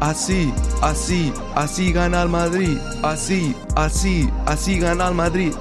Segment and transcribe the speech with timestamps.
[0.00, 5.54] así, así, así gana el Madrid, así, así, así gana el Madrid.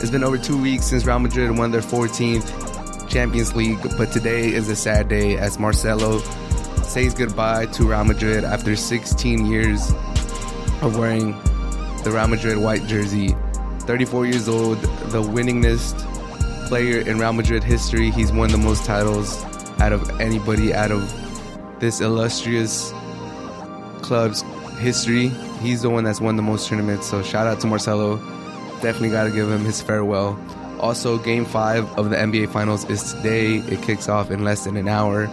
[0.00, 4.48] It's been over two weeks since Real Madrid won their 14th Champions League, but today
[4.48, 6.20] is a sad day as Marcelo
[6.82, 9.90] says goodbye to Real Madrid after 16 years
[10.80, 11.32] of wearing
[12.02, 13.34] the Real Madrid white jersey.
[13.80, 14.80] 34 years old,
[15.10, 15.98] the winningest
[16.68, 18.10] player in Real Madrid history.
[18.10, 19.44] He's won the most titles
[19.80, 21.19] out of anybody out of
[21.80, 22.92] this illustrious
[24.02, 24.42] club's
[24.78, 25.28] history.
[25.60, 27.06] He's the one that's won the most tournaments.
[27.08, 28.16] So shout out to Marcelo.
[28.80, 30.38] Definitely got to give him his farewell.
[30.80, 33.56] Also, game five of the NBA Finals is today.
[33.56, 35.28] It kicks off in less than an hour.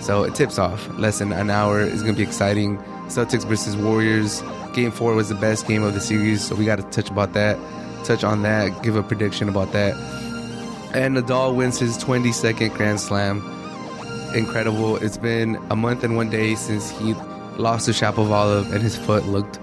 [0.00, 1.80] So it tips off less than an hour.
[1.82, 2.78] It's going to be exciting.
[3.08, 4.42] Celtics versus Warriors.
[4.72, 6.46] Game four was the best game of the series.
[6.46, 7.58] So we got to touch about that,
[8.04, 9.94] touch on that, give a prediction about that.
[10.94, 13.40] And Nadal wins his 22nd Grand Slam.
[14.34, 14.96] Incredible.
[14.96, 17.14] It's been a month and one day since he
[17.58, 19.58] lost to Shapovalov and his foot looked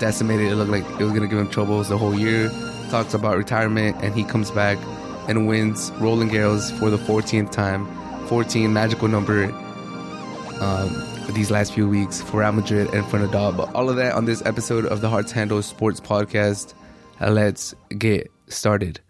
[0.00, 0.50] decimated.
[0.50, 2.50] It looked like it was going to give him troubles the whole year.
[2.90, 4.78] Talks about retirement, and he comes back
[5.28, 7.86] and wins Roland Garros for the 14th time.
[8.26, 9.44] 14 magical number
[10.60, 13.56] um, these last few weeks for Real Madrid and for Nadal.
[13.56, 16.74] But all of that on this episode of the Hard to Handle Sports Podcast.
[17.20, 19.00] Let's get started.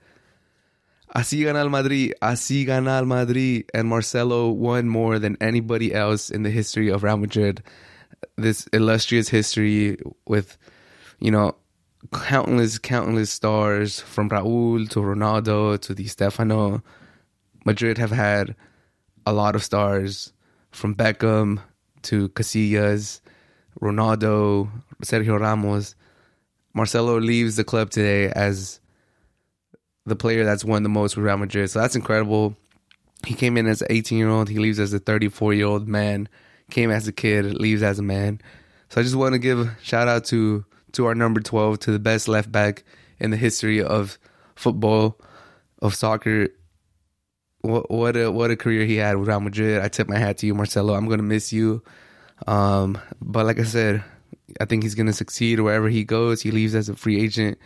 [1.15, 6.31] Así gana el Madrid, así gana el Madrid, and Marcelo won more than anybody else
[6.31, 7.65] in the history of Real Madrid.
[8.37, 10.57] This illustrious history with,
[11.19, 11.57] you know,
[12.13, 16.83] countless, countless stars from Raúl to Ronaldo to Di Stefano.
[17.65, 18.55] Madrid have had
[19.27, 20.33] a lot of stars
[20.71, 21.61] from Beckham
[22.03, 23.21] to Casillas,
[23.81, 24.71] Ronaldo,
[25.03, 25.97] Sergio Ramos.
[26.73, 28.81] Marcelo leaves the club today as
[30.07, 31.71] the player that's won the most with Real Madrid.
[31.71, 32.57] So that's incredible.
[33.27, 34.49] He came in as an 18 year old.
[34.49, 36.29] He leaves as a 34 year old man.
[36.71, 38.41] Came as a kid, leaves as a man.
[38.89, 41.93] So I just want to give a shout out to to our number 12, to
[41.93, 42.83] the best left back
[43.21, 44.19] in the history of
[44.57, 45.21] football,
[45.81, 46.49] of soccer.
[47.61, 49.83] What what a what a career he had with Real Madrid.
[49.83, 50.95] I tip my hat to you, Marcelo.
[50.95, 51.83] I'm gonna miss you.
[52.47, 54.03] Um, but like I said,
[54.61, 56.41] I think he's gonna succeed wherever he goes.
[56.41, 57.59] He leaves as a free agent.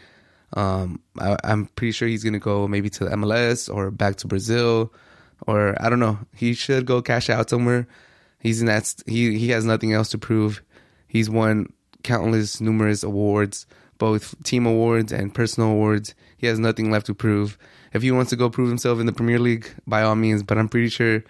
[0.53, 4.29] Um, I, am pretty sure he's gonna go maybe to the MLS or back to
[4.29, 4.93] Brazil,
[5.47, 6.19] or I don't know.
[6.35, 7.87] He should go cash out somewhere.
[8.39, 8.95] He's in that.
[9.07, 10.63] He he has nothing else to prove.
[11.09, 11.73] He's won
[12.03, 13.67] countless, numerous awards,
[13.99, 16.15] both team awards and personal awards.
[16.37, 17.59] He has nothing left to prove.
[17.93, 20.43] If he wants to go prove himself in the Premier League, by all means.
[20.43, 21.25] But I'm pretty sure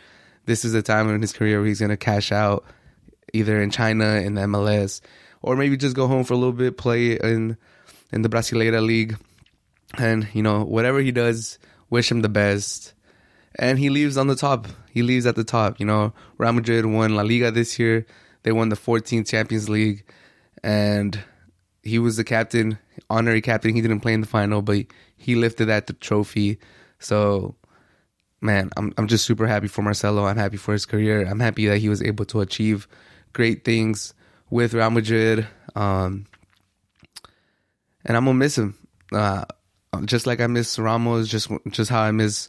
[0.46, 2.64] this is the time in his career where he's gonna cash out,
[3.32, 5.00] either in China in the MLS,
[5.40, 7.56] or maybe just go home for a little bit, play in
[8.14, 9.18] in the Brasileira League.
[9.98, 11.58] And, you know, whatever he does,
[11.90, 12.94] wish him the best.
[13.56, 14.66] And he leaves on the top.
[14.90, 15.78] He leaves at the top.
[15.78, 18.06] You know, Real Madrid won La Liga this year.
[18.44, 20.04] They won the 14th Champions League.
[20.62, 21.20] And
[21.82, 22.78] he was the captain,
[23.10, 23.74] honorary captain.
[23.74, 24.86] He didn't play in the final, but
[25.16, 26.58] he lifted that trophy.
[26.98, 27.56] So,
[28.40, 30.24] man, I'm I'm just super happy for Marcelo.
[30.24, 31.26] I'm happy for his career.
[31.26, 32.88] I'm happy that he was able to achieve
[33.32, 34.14] great things
[34.50, 35.46] with Real Madrid.
[35.74, 36.26] Um,
[38.04, 38.76] and I'm gonna miss him.
[39.12, 39.44] Uh,
[40.04, 42.48] just like I miss Ramos, just just how I miss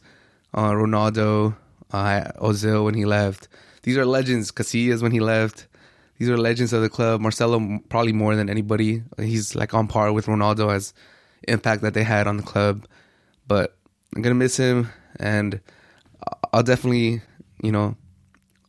[0.53, 1.55] uh, Ronaldo,
[1.91, 3.47] uh, Ozil when he left.
[3.83, 4.51] These are legends.
[4.51, 5.67] Casillas when he left.
[6.17, 7.21] These are legends of the club.
[7.21, 9.03] Marcelo probably more than anybody.
[9.19, 10.93] He's like on par with Ronaldo as
[11.47, 12.87] impact that they had on the club.
[13.47, 13.77] But
[14.15, 14.89] I'm gonna miss him,
[15.19, 15.59] and
[16.53, 17.21] I'll definitely,
[17.61, 17.95] you know,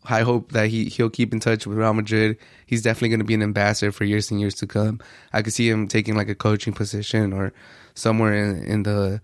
[0.08, 2.38] I hope that he he'll keep in touch with Real Madrid.
[2.66, 5.00] He's definitely going to be an ambassador for years and years to come.
[5.32, 7.52] I could see him taking like a coaching position or
[7.94, 9.20] somewhere in, in the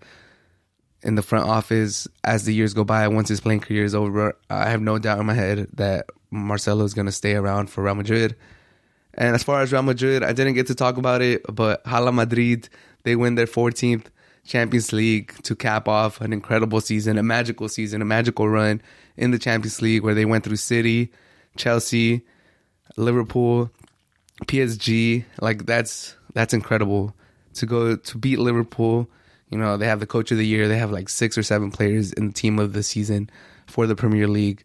[1.01, 3.07] in the front office as the years go by.
[3.07, 6.83] Once his playing career is over, I have no doubt in my head that Marcelo
[6.85, 8.35] is going to stay around for Real Madrid.
[9.15, 12.11] And as far as Real Madrid, I didn't get to talk about it, but Hala
[12.11, 12.69] Madrid
[13.03, 14.05] they win their 14th
[14.45, 18.81] Champions League to cap off an incredible season, a magical season, a magical run
[19.15, 21.11] in the Champions League where they went through City,
[21.55, 22.25] Chelsea,
[22.97, 23.71] Liverpool,
[24.45, 25.23] PSG.
[25.41, 27.15] Like that's that's incredible
[27.55, 29.09] to go to beat Liverpool.
[29.49, 30.67] You know, they have the coach of the year.
[30.67, 33.29] They have like six or seven players in the team of the season
[33.67, 34.63] for the Premier League.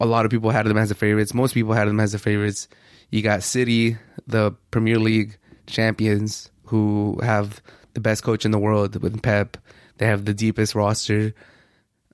[0.00, 1.34] A lot of people had them as the favorites.
[1.34, 2.68] Most people had them as the favorites.
[3.10, 3.96] You got City,
[4.26, 7.60] the Premier League champions, who have
[7.94, 9.56] the best coach in the world with Pep.
[9.98, 11.34] They have the deepest roster.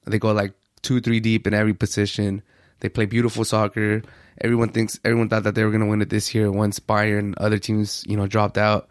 [0.04, 0.52] They go like
[0.82, 2.42] two, three deep in every position.
[2.80, 4.02] They play beautiful soccer.
[4.40, 7.34] Everyone thinks everyone thought that they were going to win it this year once Bayern
[7.38, 8.88] other teams, you know, dropped out.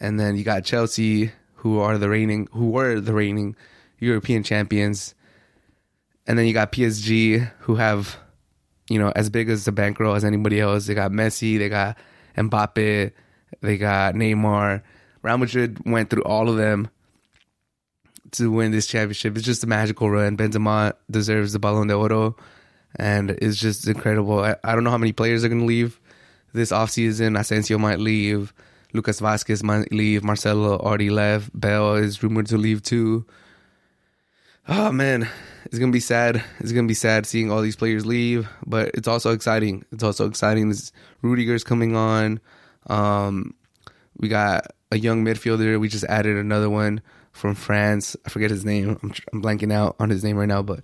[0.00, 3.54] And then you got Chelsea who are the reigning who were the reigning
[3.98, 5.14] European champions.
[6.26, 8.16] And then you got PSG who have
[8.88, 10.86] you know, as big as the bankroll as anybody else.
[10.86, 11.96] They got Messi, they got
[12.36, 13.12] Mbappe,
[13.60, 14.82] they got Neymar.
[15.22, 16.90] Real Madrid went through all of them
[18.32, 19.36] to win this championship.
[19.36, 20.36] It's just a magical run.
[20.36, 22.36] Benzema deserves the Ballon d'Oro,
[22.96, 24.40] and it's just incredible.
[24.40, 26.00] I, I don't know how many players are going to leave
[26.52, 27.38] this offseason.
[27.38, 28.52] Asensio might leave.
[28.92, 30.22] Lucas Vázquez might leave.
[30.22, 31.58] Marcelo already left.
[31.58, 33.24] Bale is rumored to leave too.
[34.68, 35.28] Oh man,
[35.64, 36.42] it's gonna be sad.
[36.60, 39.84] It's gonna be sad seeing all these players leave, but it's also exciting.
[39.90, 40.68] It's also exciting.
[40.68, 42.40] This Rudiger's coming on.
[42.86, 43.54] Um,
[44.16, 45.80] we got a young midfielder.
[45.80, 48.16] We just added another one from France.
[48.26, 48.98] I forget his name.
[49.02, 50.80] I'm, I'm blanking out on his name right now, but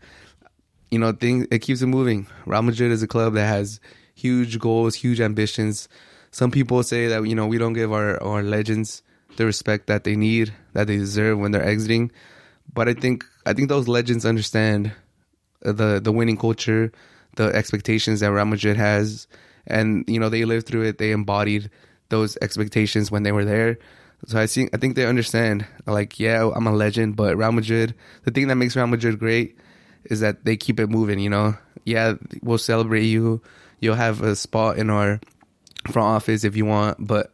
[0.90, 2.26] you know, thing it keeps it moving.
[2.46, 3.80] Real Madrid is a club that has
[4.14, 5.88] huge goals, huge ambitions.
[6.30, 9.02] Some people say that you know we don't give our our legends
[9.36, 12.10] the respect that they need, that they deserve when they're exiting.
[12.72, 14.92] But I think I think those legends understand
[15.60, 16.92] the the winning culture,
[17.36, 19.26] the expectations that Real Madrid has,
[19.66, 20.98] and you know they lived through it.
[20.98, 21.70] They embodied
[22.10, 23.78] those expectations when they were there.
[24.26, 25.66] So I think I think they understand.
[25.86, 27.94] Like, yeah, I'm a legend, but Real Madrid.
[28.24, 29.56] The thing that makes Real Madrid great
[30.04, 31.20] is that they keep it moving.
[31.20, 33.40] You know, yeah, we'll celebrate you.
[33.80, 35.20] You'll have a spot in our
[35.90, 37.32] front office if you want, but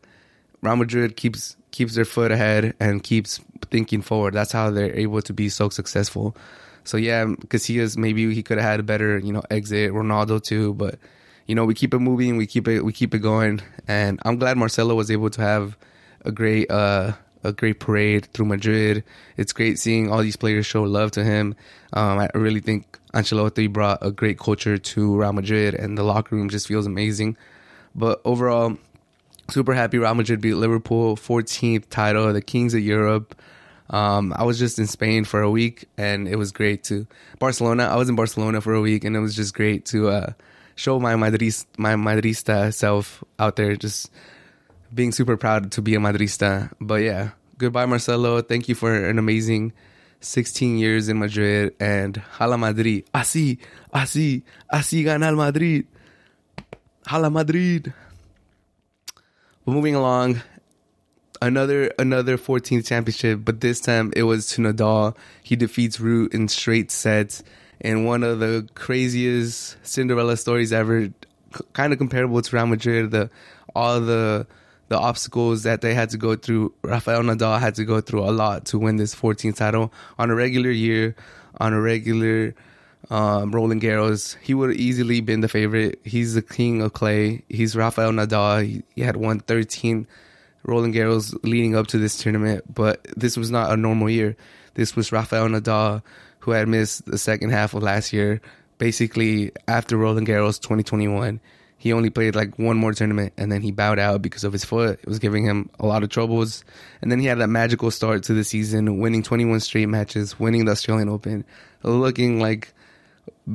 [0.61, 4.35] Real Madrid keeps keeps their foot ahead and keeps thinking forward.
[4.35, 6.37] That's how they're able to be so successful.
[6.85, 9.93] So yeah, Casillas maybe he could have had a better you know exit.
[9.93, 10.99] Ronaldo too, but
[11.47, 14.39] you know we keep it moving, we keep it we keep it going, and I'm
[14.39, 15.77] glad Marcelo was able to have
[16.25, 17.13] a great uh
[17.45, 19.05] a great parade through Madrid.
[19.37, 21.55] It's great seeing all these players show love to him.
[21.93, 26.35] Um, I really think Ancelotti brought a great culture to Real Madrid, and the locker
[26.35, 27.37] room just feels amazing.
[27.95, 28.77] But overall,
[29.51, 33.39] super happy Real Madrid beat Liverpool, 14th title, the Kings of Europe.
[33.91, 37.07] Um, I was just in Spain for a week, and it was great to
[37.39, 37.85] Barcelona.
[37.85, 40.33] I was in Barcelona for a week, and it was just great to uh,
[40.75, 44.11] show my Madrid my Madrista self out there, just
[44.93, 46.71] being super proud to be a Madrista.
[46.81, 48.43] But yeah, goodbye, Marcelo.
[48.43, 49.73] Thank you for an amazing
[50.21, 53.05] 16 years in Madrid and Hala Madrid.
[53.13, 53.59] Así,
[53.93, 54.43] así,
[54.73, 55.87] así gana el Madrid.
[57.07, 57.93] Hala Madrid.
[59.65, 60.43] But moving along,
[61.41, 65.17] another another 14th championship, but this time it was to Nadal.
[65.43, 67.43] He defeats Ruud in straight sets
[67.81, 71.09] in one of the craziest Cinderella stories ever.
[71.73, 73.11] Kind of comparable to Real Madrid.
[73.11, 73.31] The
[73.75, 74.47] all the
[74.89, 76.73] the obstacles that they had to go through.
[76.83, 80.35] Rafael Nadal had to go through a lot to win this 14th title on a
[80.35, 81.17] regular year,
[81.59, 82.55] on a regular
[83.11, 84.37] um, Roland Garros.
[84.43, 86.01] He would have easily been the favorite.
[86.05, 87.43] He's the king of clay.
[87.49, 88.67] He's Rafael Nadal.
[88.67, 90.07] He, he had won 13
[90.65, 94.37] Roland Garros leading up to this tournament, but this was not a normal year.
[94.75, 96.03] This was Rafael Nadal
[96.41, 98.41] who had missed the second half of last year,
[98.79, 101.41] basically after Roland Garros 2021
[101.85, 104.65] he only played like one more tournament and then he bowed out because of his
[104.65, 104.99] foot.
[105.03, 106.65] It was giving him a lot of troubles.
[107.03, 110.65] And then he had that magical start to the season, winning 21 straight matches, winning
[110.65, 111.45] the Australian Open,
[111.83, 112.73] looking like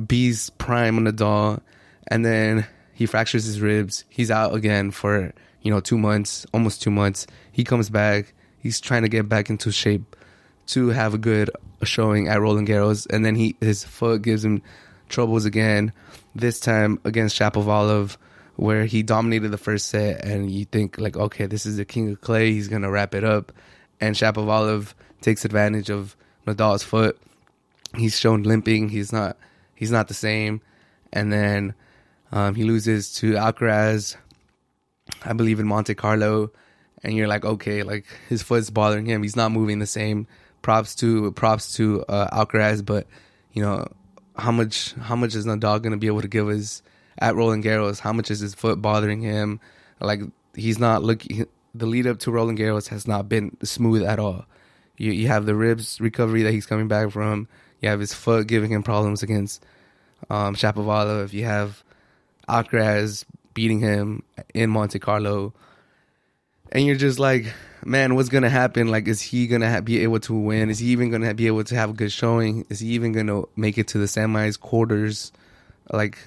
[0.06, 1.60] B's prime doll.
[2.06, 2.68] And then
[3.00, 4.04] he fractures his ribs.
[4.10, 5.32] He's out again for,
[5.62, 7.26] you know, two months, almost two months.
[7.50, 8.34] He comes back.
[8.58, 10.16] He's trying to get back into shape
[10.66, 11.48] to have a good
[11.82, 13.06] showing at Roland Garros.
[13.08, 14.60] And then he his foot gives him
[15.08, 15.94] troubles again
[16.34, 18.18] this time against Shapovalov,
[18.56, 22.10] where he dominated the first set, and you think like, okay, this is the king
[22.10, 22.52] of clay.
[22.52, 23.50] He's gonna wrap it up,
[23.98, 24.92] and Shapovalov
[25.22, 27.18] takes advantage of Nadal's foot.
[27.96, 28.90] He's shown limping.
[28.90, 29.38] He's not.
[29.74, 30.60] He's not the same,
[31.14, 31.72] and then
[32.32, 34.16] um, he loses to Alcaraz.
[35.22, 36.52] I believe in Monte Carlo,
[37.02, 39.22] and you're like, okay, like his foot's bothering him.
[39.22, 40.26] He's not moving the same.
[40.62, 43.06] Props to props to uh, Alcaraz, but
[43.52, 43.86] you know
[44.36, 46.82] how much how much is Nadal going to be able to give us
[47.18, 48.00] at Roland Garros?
[48.00, 49.60] How much is his foot bothering him?
[50.00, 50.20] Like
[50.54, 51.46] he's not looking.
[51.74, 54.44] The lead up to Roland Garros has not been smooth at all.
[54.96, 57.48] You you have the ribs recovery that he's coming back from.
[57.80, 59.64] You have his foot giving him problems against
[60.28, 61.24] um, Shapovalov.
[61.24, 61.82] If you have
[62.50, 64.22] Alcaraz beating him
[64.54, 65.52] in Monte Carlo,
[66.72, 67.52] and you're just like,
[67.84, 68.88] man, what's gonna happen?
[68.88, 70.70] Like, is he gonna ha- be able to win?
[70.70, 72.64] Is he even gonna be able to have a good showing?
[72.68, 75.32] Is he even gonna make it to the semis, quarters?
[75.92, 76.18] Like,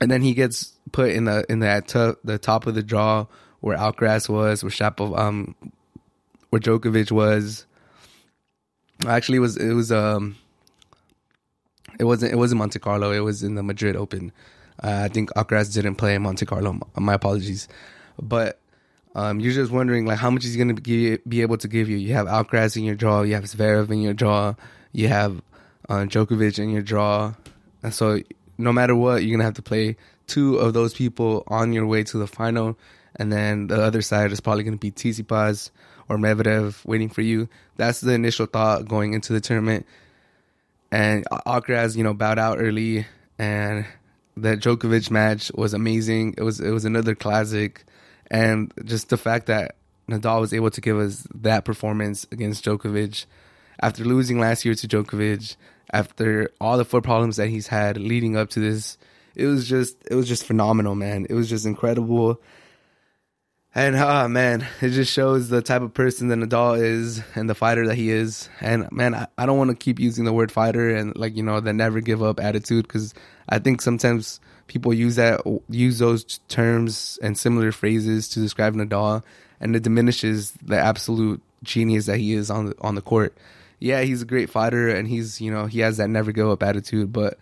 [0.00, 3.26] and then he gets put in the in that t- the top of the draw
[3.60, 5.54] where Alcaraz was, where Shapov, um,
[6.50, 7.66] where Djokovic was.
[9.06, 10.36] Actually, it was it was um,
[11.98, 13.12] it wasn't it wasn't Monte Carlo.
[13.12, 14.32] It was in the Madrid Open.
[14.82, 16.78] Uh, I think Alcaraz didn't play Monte Carlo.
[16.96, 17.68] My apologies,
[18.20, 18.58] but
[19.14, 21.96] um, you're just wondering like how much he's to be, be able to give you.
[21.96, 24.54] You have Alcaraz in your draw, you have Zverev in your draw,
[24.92, 25.42] you have
[25.88, 27.34] uh, Djokovic in your draw,
[27.82, 28.20] and so
[28.56, 29.96] no matter what, you're gonna have to play
[30.26, 32.78] two of those people on your way to the final,
[33.16, 35.70] and then the other side is probably gonna be Tsitsipas
[36.08, 37.48] or Medvedev waiting for you.
[37.76, 39.86] That's the initial thought going into the tournament.
[40.92, 43.06] And Alcaraz, you know, bowed out early,
[43.38, 43.86] and
[44.42, 46.34] that Djokovic match was amazing.
[46.36, 47.84] It was it was another classic,
[48.30, 49.76] and just the fact that
[50.08, 53.26] Nadal was able to give us that performance against Djokovic
[53.80, 55.56] after losing last year to Djokovic,
[55.92, 58.98] after all the foot problems that he's had leading up to this,
[59.34, 61.26] it was just it was just phenomenal, man.
[61.28, 62.40] It was just incredible.
[63.72, 67.48] And ah uh, man, it just shows the type of person that Nadal is and
[67.48, 68.48] the fighter that he is.
[68.60, 71.44] And man, I, I don't want to keep using the word fighter and like you
[71.44, 73.14] know the never give up attitude because
[73.48, 79.22] I think sometimes people use that use those terms and similar phrases to describe Nadal,
[79.60, 83.36] and it diminishes the absolute genius that he is on the on the court.
[83.78, 86.64] Yeah, he's a great fighter and he's you know he has that never give up
[86.64, 87.38] attitude, but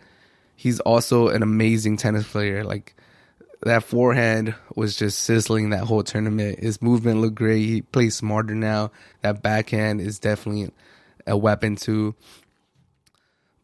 [0.57, 2.65] he's also an amazing tennis player.
[2.65, 2.95] Like
[3.62, 6.61] that forehand was just sizzling that whole tournament.
[6.61, 7.67] His movement looked great.
[7.67, 8.91] He plays smarter now.
[9.23, 10.71] That backhand is definitely
[11.27, 12.15] a weapon too.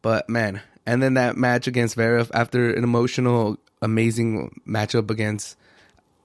[0.02, 5.56] But man, and then that match against Zverev after an emotional, amazing matchup against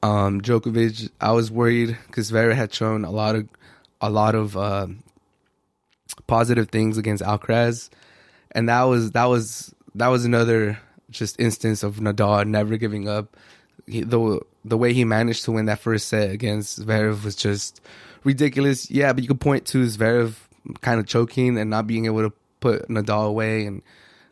[0.01, 3.47] um, Djokovic, I was worried because Zverev had shown a lot of
[4.01, 4.88] a lot of uh,
[6.25, 7.89] positive things against Alcaraz,
[8.51, 13.35] and that was that was that was another just instance of Nadal never giving up
[13.89, 17.81] he, the the way he managed to win that first set against Zverev was just
[18.24, 18.89] ridiculous.
[18.91, 20.36] Yeah, but you could point to Zverev
[20.81, 23.81] kind of choking and not being able to put Nadal away, and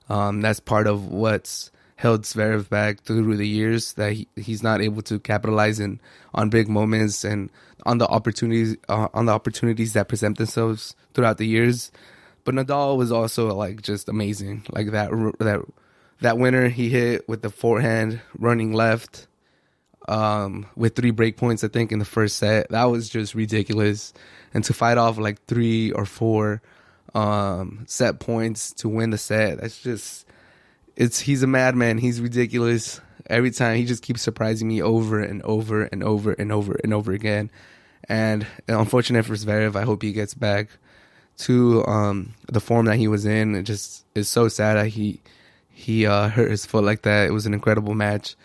[0.10, 4.82] um, that's part of what's held Zverev back through the years that he, he's not
[4.82, 6.00] able to capitalize in
[6.34, 7.50] on big moments and
[7.86, 11.92] on the opportunities uh, on the opportunities that present themselves throughout the years.
[12.44, 15.10] But Nadal was also like just amazing, like that
[15.40, 15.62] that
[16.22, 19.27] that winner he hit with the forehand running left
[20.08, 22.70] um, with three break points, I think, in the first set.
[22.70, 24.14] That was just ridiculous.
[24.54, 26.62] And to fight off like three or four
[27.14, 30.26] um, set points to win the set, that's just,
[30.96, 31.98] it's, he's a madman.
[31.98, 33.02] He's ridiculous.
[33.30, 36.94] Every time he just keeps surprising me over and over and over and over and
[36.94, 37.52] over again.
[38.08, 40.70] And unfortunate for Zverev, I hope he gets back
[41.40, 43.56] to um, the form that he was in.
[43.56, 45.22] It just is so sad that he
[45.70, 47.28] he uh, hurt his foot like that.
[47.28, 48.36] It was an incredible match.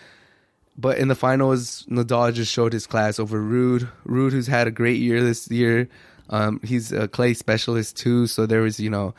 [0.76, 3.88] But in the finals, Nadal just showed his class over Ruud.
[4.06, 5.88] Ruud, who's had a great year this year.
[6.30, 9.14] Um, he's a clay specialist too, so there was, you know,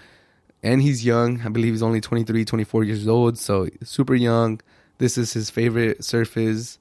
[0.63, 1.41] and he's young.
[1.41, 4.61] I believe he's only 23, 24 years old, so super young.
[4.97, 6.79] This is his favorite surface.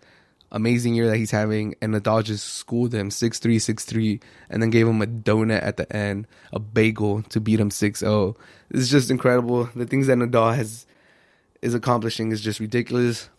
[0.51, 4.63] Amazing year that he's having, and Nadal just schooled him 6 3, 6 3, and
[4.63, 8.37] then gave him a donut at the end, a bagel to beat him 6 0.
[8.71, 9.71] It's just incredible.
[9.75, 10.87] The things that Nadal has
[11.63, 13.31] is accomplishing is just ridiculous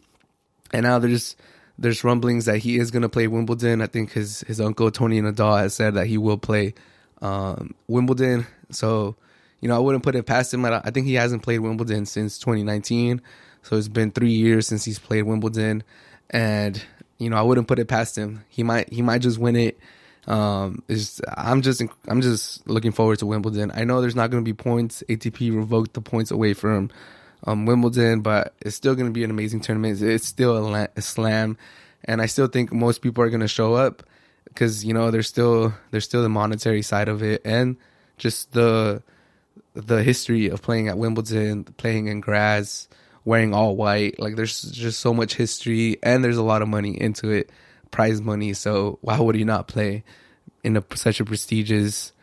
[0.74, 1.36] and now there's
[1.77, 3.82] there's rumblings that he is going to play Wimbledon.
[3.82, 6.74] I think his his uncle Tony Nadal has said that he will play
[7.22, 8.46] um, Wimbledon.
[8.72, 9.15] So
[9.62, 10.65] you know I wouldn't put it past him.
[10.65, 13.22] I think he hasn't played Wimbledon since 2019.
[13.62, 15.84] So it's been three years since he's played Wimbledon,
[16.32, 16.84] and
[17.18, 18.44] you know I wouldn't put it past him.
[18.50, 19.80] He might he might just win it.
[20.25, 23.72] Um, is I'm just I'm just looking forward to Wimbledon.
[23.74, 25.03] I know there's not going to be points.
[25.10, 26.92] ATP revoked the points away from
[27.45, 30.01] um, Wimbledon, but it's still going to be an amazing tournament.
[30.01, 31.57] It's still a, la- a slam,
[32.05, 34.03] and I still think most people are going to show up
[34.45, 37.77] because you know there's still there's still the monetary side of it and
[38.17, 39.01] just the
[39.73, 42.88] the history of playing at Wimbledon, playing in grass,
[43.25, 44.19] wearing all white.
[44.19, 47.51] Like there's just so much history, and there's a lot of money into it,
[47.91, 48.53] prize money.
[48.53, 50.03] So why would you not play
[50.63, 52.13] in a such a prestigious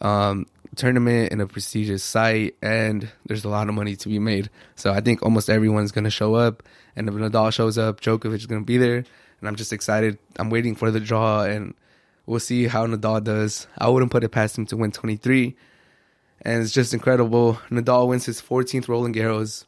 [0.00, 4.50] um, tournament in a prestigious site, and there's a lot of money to be made.
[4.76, 6.62] So I think almost everyone's going to show up,
[6.96, 10.18] and if Nadal shows up, Djokovic is going to be there, and I'm just excited.
[10.36, 11.74] I'm waiting for the draw, and
[12.26, 13.66] we'll see how Nadal does.
[13.78, 15.56] I wouldn't put it past him to win 23,
[16.42, 17.54] and it's just incredible.
[17.70, 19.64] Nadal wins his 14th Roland Garros.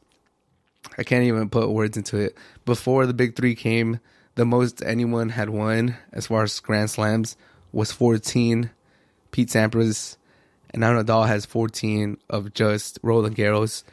[0.98, 2.36] I can't even put words into it.
[2.64, 4.00] Before the big three came,
[4.36, 7.36] the most anyone had won as far as Grand Slams
[7.72, 8.70] was 14.
[9.32, 10.16] Pete Sampras
[10.70, 13.84] and Nadal has 14 of just Roland Garros.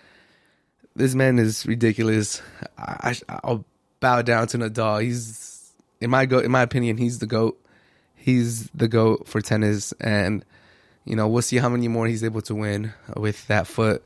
[0.95, 2.41] This man is ridiculous.
[2.77, 3.65] I, will
[3.99, 5.01] bow down to Nadal.
[5.01, 7.59] He's in my go in my opinion, he's the goat.
[8.15, 10.45] He's the goat for tennis, and
[11.05, 14.03] you know we'll see how many more he's able to win with that foot.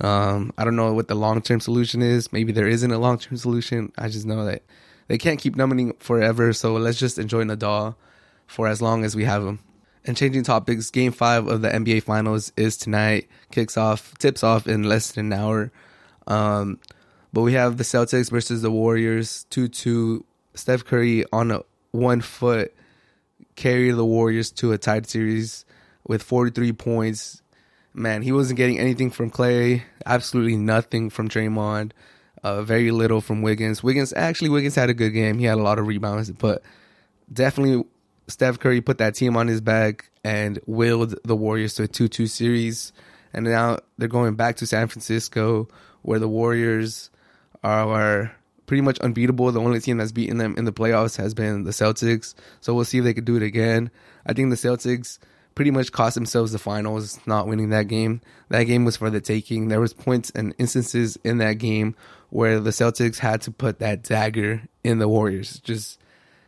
[0.00, 2.32] Um, I don't know what the long term solution is.
[2.32, 3.92] Maybe there isn't a long term solution.
[3.98, 4.62] I just know that
[5.08, 6.52] they can't keep numbing forever.
[6.52, 7.96] So let's just enjoy Nadal
[8.46, 9.58] for as long as we have him.
[10.04, 13.28] And changing topics, game five of the NBA Finals is tonight.
[13.50, 15.72] Kicks off, tips off in less than an hour.
[16.26, 16.78] Um,
[17.32, 20.24] But we have the Celtics versus the Warriors, 2 2.
[20.54, 21.60] Steph Curry on a
[21.92, 22.74] one foot
[23.54, 25.64] carry the Warriors to a tied series
[26.06, 27.42] with 43 points.
[27.92, 31.92] Man, he wasn't getting anything from Clay, absolutely nothing from Draymond,
[32.42, 33.82] uh, very little from Wiggins.
[33.82, 35.38] Wiggins, actually, Wiggins had a good game.
[35.38, 36.62] He had a lot of rebounds, but
[37.32, 37.84] definitely
[38.28, 42.08] Steph Curry put that team on his back and willed the Warriors to a 2
[42.08, 42.92] 2 series.
[43.32, 45.68] And now they're going back to San Francisco,
[46.02, 47.10] where the Warriors
[47.62, 48.34] are
[48.66, 49.50] pretty much unbeatable.
[49.50, 52.34] The only team that's beaten them in the playoffs has been the Celtics.
[52.60, 53.90] So we'll see if they could do it again.
[54.26, 55.18] I think the Celtics
[55.54, 58.20] pretty much cost themselves the finals not winning that game.
[58.48, 59.68] That game was for the taking.
[59.68, 61.96] There was points and instances in that game
[62.30, 65.60] where the Celtics had to put that dagger in the Warriors.
[65.60, 65.98] Just,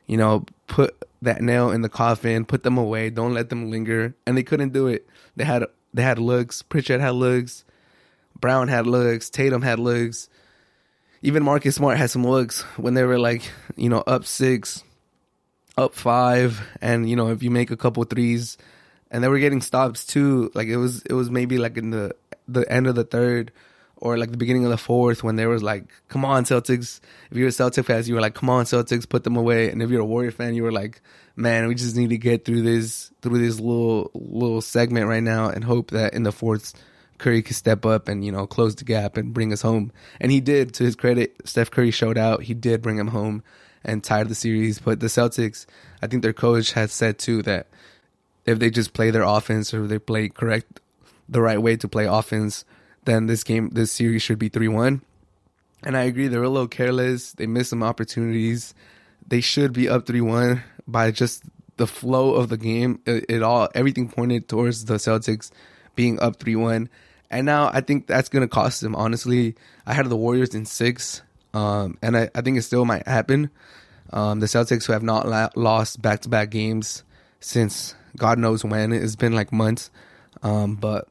[0.07, 4.15] you know, put that nail in the coffin, put them away, don't let them linger.
[4.27, 5.07] And they couldn't do it.
[5.37, 6.63] They had they had looks.
[6.63, 7.65] Pritchard had looks.
[8.39, 9.29] Brown had looks.
[9.31, 10.29] Tatum had looks
[11.23, 14.83] even Marcus Smart had some looks when they were like, you know, up six,
[15.77, 18.57] up five, and you know, if you make a couple threes,
[19.11, 20.51] and they were getting stops too.
[20.55, 22.15] Like it was, it was maybe like in the
[22.49, 23.53] the end of the third
[24.01, 27.01] or like the beginning of the fourth when there was like, come on Celtics.
[27.31, 29.71] If you're a Celtic fan, you were like, come on Celtics, put them away.
[29.71, 31.01] And if you're a Warrior fan, you were like,
[31.37, 35.49] man, we just need to get through this through this little little segment right now
[35.49, 36.75] and hope that in the fourth
[37.19, 39.93] Curry could step up and you know close the gap and bring us home.
[40.21, 40.75] And he did.
[40.75, 42.45] To his credit, Steph Curry showed out.
[42.45, 43.43] He did bring him home
[43.85, 44.79] and tied the series.
[44.79, 45.67] But the Celtics,
[46.03, 47.69] I think their coach has said too that
[48.47, 50.81] if they just play their offense or they play correct
[51.29, 52.65] the right way to play offense,
[53.11, 55.03] then this game, this series should be three one.
[55.83, 57.33] And I agree, they're a little careless.
[57.33, 58.75] They missed some opportunities.
[59.27, 61.45] They should be up three one by just
[61.77, 63.01] the flow of the game.
[63.07, 65.51] It, it all everything pointed towards the Celtics
[65.95, 66.89] being up three one
[67.31, 68.97] and now I think that's going to cost them.
[68.97, 69.55] Honestly,
[69.87, 71.23] I had the Warriors in six,
[71.55, 73.51] um, and I, I, think it still might happen.
[74.13, 77.05] Um, the Celtics, who have not la- lost back to back games
[77.39, 79.91] since God knows when, it's been like months.
[80.43, 81.07] Um, but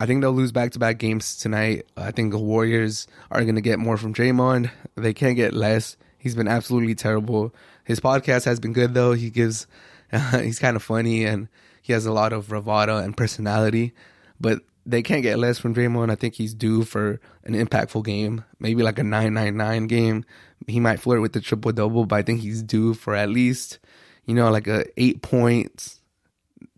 [0.00, 1.86] I think they'll lose back to back games tonight.
[1.96, 4.70] I think the Warriors are going to get more from Draymond.
[4.94, 5.96] They can't get less.
[6.18, 7.54] He's been absolutely terrible.
[7.84, 9.12] His podcast has been good though.
[9.12, 9.66] He gives,
[10.12, 11.48] uh, he's kind of funny and
[11.82, 13.92] he has a lot of bravado and personality.
[14.40, 16.10] But they can't get less from Draymond.
[16.10, 20.24] I think he's due for an impactful game, maybe like a 999 game.
[20.66, 23.80] He might flirt with the triple double, but I think he's due for at least,
[24.26, 26.00] you know, like a 8 points,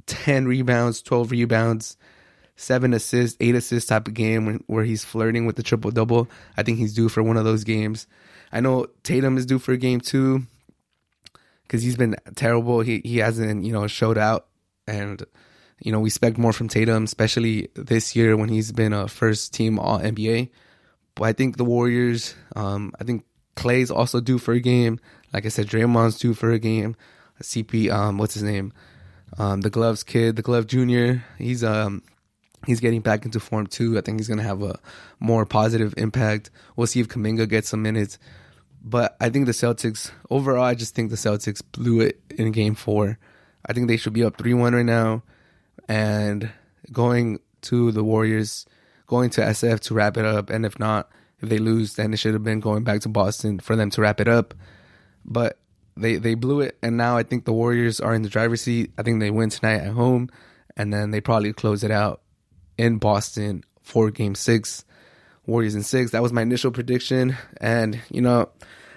[0.06, 1.96] 10 rebounds, 12 rebounds,
[2.60, 6.28] 7 assists, 8 assists type of game when, where he's flirting with the triple double.
[6.56, 8.06] I think he's due for one of those games.
[8.52, 10.46] I know Tatum is due for a game too
[11.68, 12.80] cuz he's been terrible.
[12.80, 14.46] He he hasn't, you know, showed out
[14.86, 15.24] and
[15.82, 19.54] you know, we expect more from Tatum, especially this year when he's been a first
[19.54, 20.50] team All NBA.
[21.14, 23.24] But I think the Warriors, um, I think
[23.56, 25.00] Clay's also due for a game.
[25.32, 26.96] Like I said, Draymond's due for a game.
[27.42, 28.72] GP, um, what's his name?
[29.38, 31.24] Um, the Gloves kid, the Glove Junior.
[31.38, 32.02] He's um,
[32.66, 33.96] he's getting back into form too.
[33.98, 34.78] I think he's gonna have a
[35.18, 36.50] more positive impact.
[36.76, 38.18] We'll see if Kuminga gets some minutes.
[38.82, 42.74] But I think the Celtics overall, I just think the Celtics blew it in Game
[42.74, 43.18] Four.
[43.66, 45.22] I think they should be up three one right now
[45.88, 46.50] and
[46.92, 48.66] going to the Warriors,
[49.06, 50.48] going to SF to wrap it up.
[50.48, 53.58] And if not, if they lose, then it should have been going back to Boston
[53.58, 54.54] for them to wrap it up.
[55.24, 55.58] But
[55.96, 58.92] they they blew it, and now I think the Warriors are in the driver's seat.
[58.96, 60.30] I think they win tonight at home,
[60.76, 62.22] and then they probably close it out
[62.80, 64.84] in Boston for Game Six.
[65.46, 66.12] Warriors in six.
[66.12, 68.50] That was my initial prediction, and you know,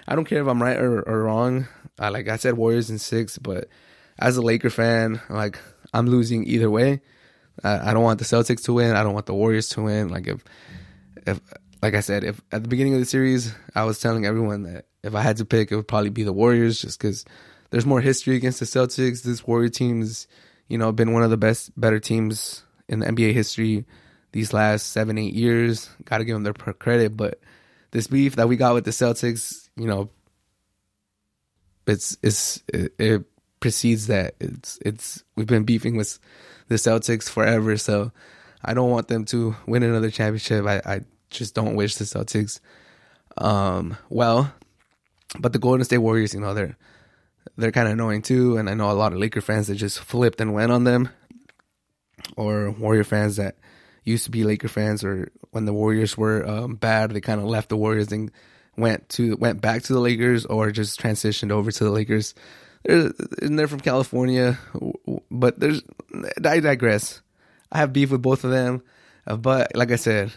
[0.06, 1.66] I don't care if I'm right or, or wrong.
[1.98, 3.68] I, like I said, Warriors in six, but
[4.18, 5.58] as a Laker fan, like
[5.92, 7.00] I'm losing either way.
[7.62, 8.94] I, I don't want the Celtics to win.
[8.94, 10.08] I don't want the Warriors to win.
[10.08, 10.44] Like if,
[11.26, 11.40] if,
[11.82, 14.86] like I said, if at the beginning of the series, I was telling everyone that
[15.02, 17.24] if I had to pick, it would probably be the Warriors, just because
[17.70, 19.22] there's more history against the Celtics.
[19.22, 20.28] This Warrior team's,
[20.68, 23.84] you know, been one of the best, better teams in the NBA history
[24.32, 25.88] these last seven, eight years.
[26.04, 27.40] Got to give them their credit, but
[27.92, 30.10] this beef that we got with the Celtics, you know,
[31.86, 33.24] it's it's it, it
[33.60, 34.34] precedes that.
[34.40, 36.18] It's it's we've been beefing with
[36.68, 38.10] the Celtics forever, so
[38.64, 40.66] I don't want them to win another championship.
[40.66, 42.60] I, I just don't wish the Celtics
[43.38, 44.52] um well.
[45.38, 46.76] But the Golden State Warriors, you know, they're
[47.56, 50.00] they're kind of annoying too, and I know a lot of Laker fans that just
[50.00, 51.08] flipped and went on them,
[52.36, 53.56] or Warrior fans that
[54.04, 57.46] used to be Laker fans, or when the Warriors were um, bad, they kind of
[57.46, 58.30] left the Warriors and
[58.76, 62.34] went to went back to the Lakers, or just transitioned over to the Lakers
[62.86, 64.58] and they're from California,
[65.30, 65.82] but there's
[66.44, 67.22] I digress.
[67.72, 68.82] I have beef with both of them,
[69.26, 70.32] uh, but like I said,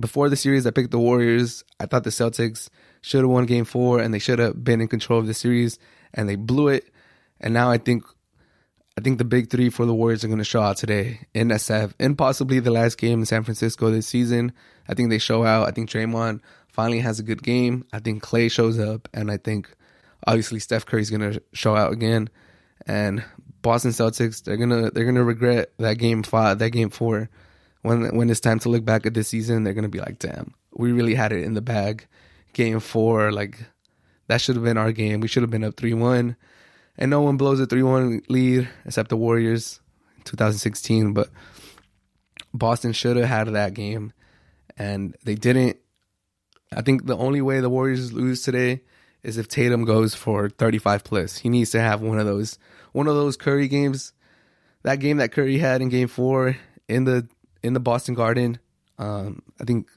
[0.00, 1.64] before the series, I picked the Warriors.
[1.78, 2.70] I thought the Celtics
[3.02, 5.78] should have won game four and they should have been in control of the series
[6.14, 6.90] and they blew it.
[7.40, 8.04] And now I think
[9.00, 11.48] I think the big three for the Warriors are going to show out today in
[11.48, 14.52] SF and possibly the last game in San Francisco this season.
[14.88, 15.66] I think they show out.
[15.66, 17.86] I think Draymond finally has a good game.
[17.94, 19.74] I think Clay shows up, and I think
[20.26, 22.28] obviously Steph Curry's going to show out again.
[22.86, 23.24] And
[23.62, 27.30] Boston Celtics, they're gonna they're gonna regret that game five, that game four.
[27.80, 30.52] When when it's time to look back at this season, they're gonna be like, damn,
[30.74, 32.06] we really had it in the bag.
[32.52, 33.64] Game four, like
[34.26, 35.20] that should have been our game.
[35.20, 36.36] We should have been up three one
[37.00, 39.80] and no one blows a 3-1 lead except the Warriors
[40.18, 41.30] in 2016 but
[42.52, 44.12] Boston should have had that game.
[44.76, 45.78] And they didn't
[46.72, 48.82] I think the only way the Warriors lose today
[49.22, 51.38] is if Tatum goes for 35 plus.
[51.38, 52.58] He needs to have one of those
[52.92, 54.12] one of those Curry games
[54.82, 56.56] that game that Curry had in game 4
[56.88, 57.28] in the
[57.62, 58.58] in the Boston Garden.
[58.98, 59.88] Um, I think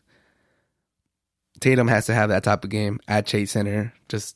[1.59, 3.93] Tatum has to have that type of game at Chase Center.
[4.09, 4.35] Just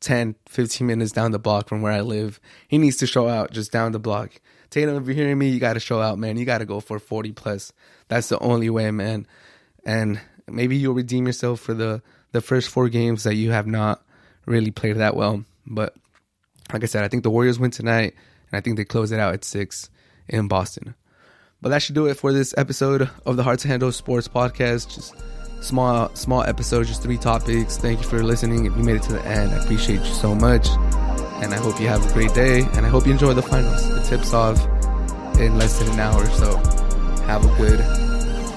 [0.00, 2.40] 10, 15 minutes down the block from where I live.
[2.68, 4.40] He needs to show out just down the block.
[4.70, 6.36] Tatum, if you're hearing me, you got to show out, man.
[6.36, 7.72] You got to go for 40 plus.
[8.08, 9.26] That's the only way, man.
[9.84, 14.02] And maybe you'll redeem yourself for the, the first four games that you have not
[14.46, 15.44] really played that well.
[15.66, 15.94] But
[16.72, 18.14] like I said, I think the Warriors win tonight,
[18.50, 19.90] and I think they close it out at six
[20.28, 20.94] in Boston.
[21.60, 24.94] But that should do it for this episode of the Hard to Handle Sports Podcast.
[24.94, 25.14] Just
[25.60, 27.76] small small episode, just three topics.
[27.76, 28.66] Thank you for listening.
[28.66, 30.68] If you made it to the end, I appreciate you so much.
[31.42, 32.62] And I hope you have a great day.
[32.74, 33.88] And I hope you enjoy the finals.
[33.88, 34.62] The tips off
[35.38, 36.26] in less than an hour.
[36.26, 36.56] So
[37.24, 37.80] have a good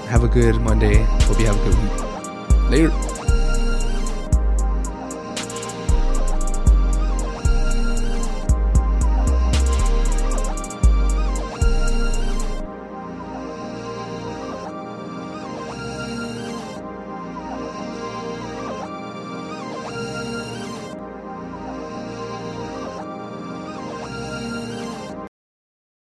[0.10, 1.04] have a good Monday.
[1.04, 2.70] Hope you have a good week.
[2.70, 3.13] Later.